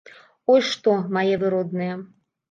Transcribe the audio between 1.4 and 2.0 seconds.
вы родныя.